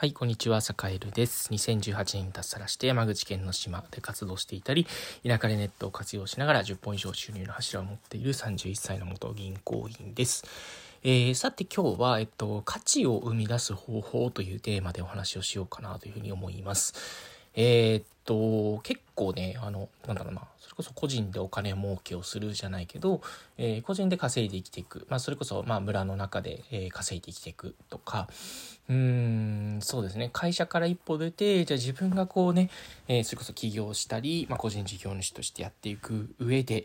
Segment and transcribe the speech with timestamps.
[0.00, 1.50] はい、こんにちは、サカエルです。
[1.50, 4.86] 2018年に脱サラして山口県の島で活動していたり、
[5.26, 10.46] 田舎でネットを活用しながら10本以上収入の柱を持っている31歳の元銀行員です。
[11.02, 16.94] えー、さて今日は、えっと、価値を生み出す方法というテーマでお話をしようかなというふうに思います。
[17.54, 23.22] えー、っと、結構ね、あの、なんだろうな、それこそ個人でお金儲けをするじゃないけど、
[23.58, 25.06] えー、個人で稼いで生きていく。
[25.08, 28.28] まあ、それこそ、まあ、村の中で、えー、稼いで生きていくとか、
[28.88, 32.70] うん、そうですね、会社から一歩出て、じゃあ自分がこうね、
[33.08, 36.84] え、それこそ起業したり、まあ、個人事業主としてやっていく上で、っ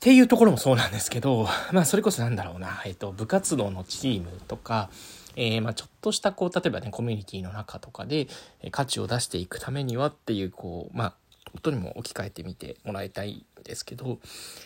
[0.00, 4.90] ていうところもそうなんですけど、まあ、それこそなんだろうな、えっ、と、部活動のチームとか、
[5.36, 8.28] えー、まあ、ちょっとしたこう例えばねコミュニティの中とかで、
[8.70, 11.14] 価値を出していくためにはっていうこうまあ
[11.52, 14.18] ことにも置き換えてみてもらいたいんですけど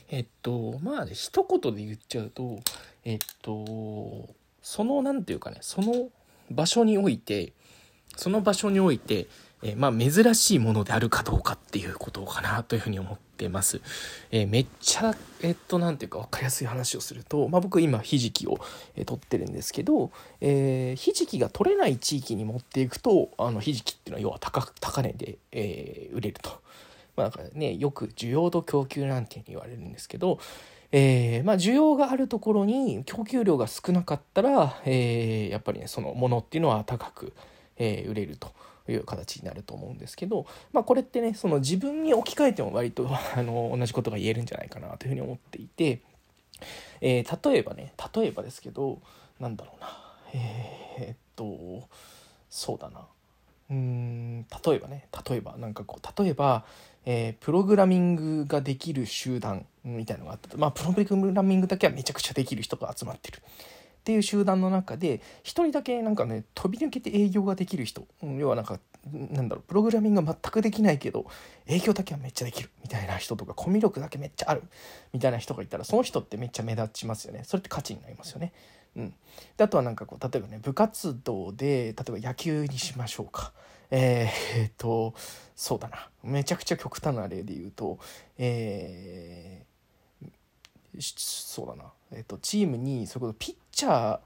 [0.08, 2.60] えっとまあ一言で言っちゃうと
[3.04, 4.28] えっと
[4.62, 6.08] その何て言うかねその
[6.50, 7.52] 場所において
[8.16, 9.26] その場所において
[9.62, 13.80] えー、まあ、珍しいものであるかどうかっていうことかなというふうに思ってます。
[14.30, 18.58] えー、めっちゃ、えっと、なんていうか分かりやすい話をすると、まあ、僕今ひじきを、
[18.96, 26.60] えー、取ってるんですけど、えひじきが取れない地域に持っていくと、あの、ひじきっていうのは要は高高値で、え売れると。
[27.16, 30.38] まあ、だからね、よく需要と供給なんて言われるんですけど、
[30.92, 37.32] えー、まあ、需要があるところに供給量が少なかったら、えー、やっぱりねそのものっていうのは高く、
[37.76, 38.52] えー、売れると
[38.92, 46.00] いう形になると思うんですけど、まあ、これってねその自分に置き換えても割と あの同じことが言えるんじゃないかなというふうに思っていて、
[47.00, 49.00] えー、例えばね例えばですけど
[49.38, 50.02] なんだろうな。
[50.32, 51.88] えー、っと
[52.48, 53.06] そうだな。
[53.68, 56.64] うん例えばね例えばなんかこう例えば、
[57.04, 60.58] えー、プログラミングができる集団みたいのがあったと。
[60.58, 63.42] まあプログラミングだけはめちゃくちゃできる人が集まってる。
[64.06, 68.06] っていう集団の中で1人だけなんかね飛び抜けて営業ができる人。
[68.38, 68.78] 要はなんか
[69.12, 71.26] なんだろうプログラミングが全くできないけど
[71.66, 72.70] 営業だけはめっちゃできる。
[72.84, 74.62] みたいな人とかコミュ力だけめっちゃある。
[75.12, 77.42] みたいな人がいたらその人ってめっちゃ目立ちますよね。
[77.42, 78.52] それって価値になりますよね。
[78.94, 79.14] うん、
[79.56, 83.52] であとはなんかこう例えばね部活動で例えば野球にしましょうか。
[83.90, 85.14] えー、っと
[85.56, 86.08] そうだな。
[86.22, 87.98] めちゃくちゃ極端な例で言うと、
[88.38, 89.75] えー、
[91.00, 91.84] そうだな。
[92.12, 94.18] えっと、チームにそれこそピッチャー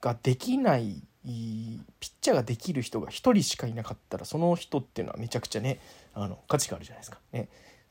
[0.00, 5.78] ができないピッチャーができる人が1人しかいなかったらその人っていうのはめちゃくちゃね
[6.14, 7.48] あの価値があるじゃないですか、ね、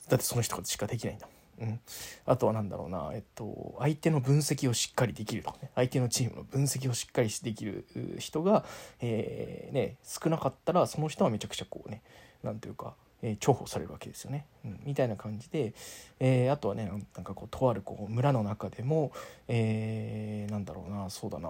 [0.10, 1.28] だってその人しかできないんだ。
[1.28, 1.70] もん。
[1.70, 1.80] うん、
[2.26, 5.72] あとは何だろうな、えっと、相手の分析をしっかりできるとかね。
[5.76, 7.86] 相手のチームの分析をしっかりできる
[8.20, 8.66] 人が、
[9.00, 12.02] えー、ね、少なかったらその人はめちゃくちゃこうね
[12.44, 14.46] 何ていうかえ、重宝されるわけですよね。
[14.66, 15.74] うん、みたいな感じで、
[16.20, 19.12] えー、あとはねなんかこうとあるこう村の中でも、
[19.48, 21.50] えー、なんだろうなそうだな、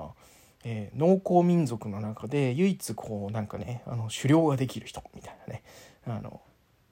[0.63, 5.63] えー、農耕民族の中で唯一こうなんかねあの狩猟ができる人みたいなね。
[6.07, 6.41] あの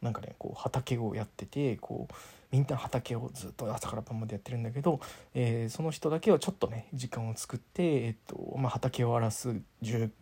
[0.01, 2.13] なんかねこう畑をやっててこう
[2.51, 4.99] みんな畑をずっと朝から晩までやってるんだけど、
[5.35, 9.61] えー、その人だけはちょっとね時間を作って、えーとまあ、畑を荒らす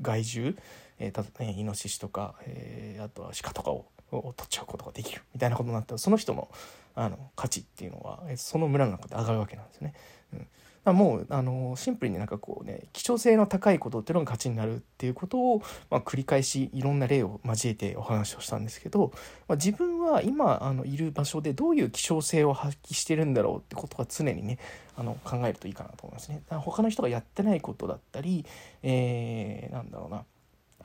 [0.02, 0.56] 害獣、
[1.00, 6.50] えー、たえー、イノシシとか、えー、あとは鹿とかをを取っちゃうことができるみたいなことになったらその人の
[6.96, 9.94] あの価値っていうのはその村の中で上がるわけなんですよね。
[10.34, 10.48] うん
[10.94, 19.12] もうあのシンプルになんかこうね希少性の高いことっていうのが価値になるっていうことを、まあ、繰り返しいろんな例を交えてお話をしたんですけど、
[19.48, 24.60] まあ、自分は今あのいる場所でどういう希少性を発揮してるんだろうってことは常にね
[24.96, 26.42] あの考えるといいかなと思いますね。
[26.50, 28.46] 他の人がやってないことだったり、
[28.84, 30.24] えー、なんだろうな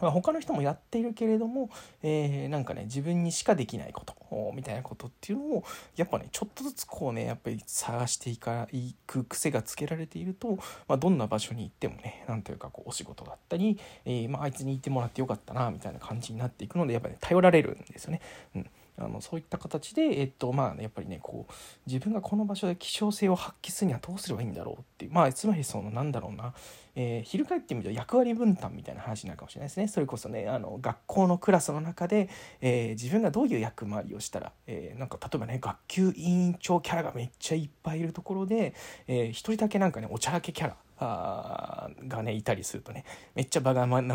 [0.02, 1.70] まあ、他の人もやっているけれども、
[2.02, 4.14] えー、なんかね自分にしかできないこと
[4.54, 5.64] みたいなことっていうのを
[5.96, 10.58] やっぱねちょっとずつこうねやっぱり探していかいく癖がつけられていると、
[10.88, 18.20] まあ、どんな場所に行ってもね何というかこうお仕事だったり、えー、まあ、いつにいてもらってよかったなみたいな感じになっていくのでやっぱ、ね、頼られるんですよね。
[18.56, 18.66] うん
[18.98, 21.52] あのそういった形で、えっとまあ、やっぱりねこう
[21.86, 26.52] 自分がこの場所で希少性を発揮するにはどうすればいいんだろうっていうまあつまりそのなんだろうな、
[26.94, 29.88] えー、翻ってみると役割分担みたいな話になるかもしれないですね。
[29.88, 32.28] それこそねあの学校のクラスの中で、
[32.60, 38.74] えー、自分がどういう役回りをしたら、えー、なんか例えばね学級委員長キャラがめっちゃいっぱいいるところで、
[39.06, 43.04] えー、人だけなんかねおちゃらけキャラあがねいたりするとね
[43.34, 44.08] めっちゃ場が和ん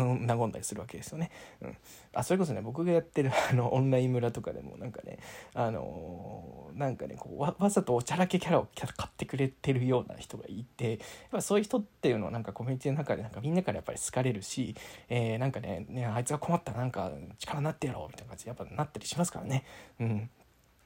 [0.52, 1.30] だりするわけですよね。
[1.62, 1.76] うん、
[2.14, 5.18] あそれこそね僕がやってるあのオンライン村とかでもなんかね
[5.54, 10.98] あのー、なんかねこうわわざとおちゃらけキャラを買ってくれてるような人がいてやっ
[11.32, 14.74] ぱそういう人っていうのはなんかコミュニティの中でなんかみんなからやっぱり好かれるし、
[15.08, 19.64] えー、なんかねねあいつが困ったらなんか力になってやろうみたいな感じでやっぱなったりしますからね。
[20.00, 20.30] うん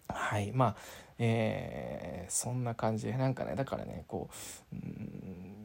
[0.08, 0.76] はいまあ
[1.18, 4.28] えー、そんな感じでなんかねだからねこ
[4.72, 5.61] ううん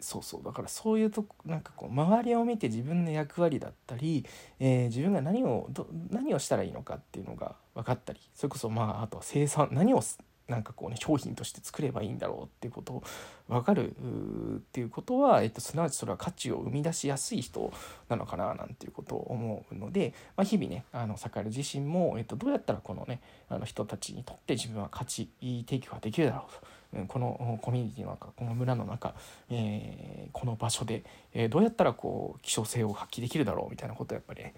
[0.00, 4.26] そうそうだからそういうとこなんかこう周りを見て自分の役割だったり、
[4.58, 10.02] えー、自分が何をど何をしたらいいのかっていうのが分かったりそれこそまああとは生産何を
[10.50, 13.04] なんかこうね商品として作ればいいんだろうっていうことを
[13.48, 17.72] 分かるっていうことは、えっと、すなわちそれは価値を生み出しやすい人
[18.08, 26.79] なのかななんていうことを思うので、まあ、日々ねあの坂井自身も、えっと、どうやったらこのねあの人たちにとって自分は価値提供ができるだろうと。
[27.08, 29.14] このコミュニティの中この村の中、
[29.50, 31.02] えー、この場所で、
[31.32, 34.54] えー、どうやったらこう希少性を発揮できるだろうみたいなことをやっぱり、ね、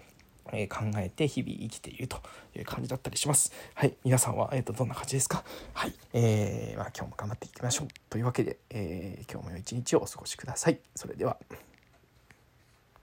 [0.51, 2.17] え考えて日々生きていると
[2.55, 3.53] いう感じだったりします。
[3.75, 3.93] はい。
[4.03, 5.43] 皆さんは、えっ、ー、と、どんな感じですか？
[5.73, 5.93] はい。
[6.13, 7.87] えー、まあ、今日も頑張っていきましょう。
[8.09, 10.79] というわけで、えー、今日も良い一日をお過ごしください。
[10.95, 11.37] それでは。